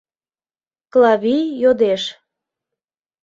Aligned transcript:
—Клавий 0.91 1.45
йодеш. 1.61 2.03